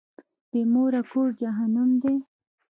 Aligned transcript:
بی 0.49 0.61
موره 0.73 1.01
کور 1.09 1.29
جهنم 1.41 1.89
دی. 2.01 2.15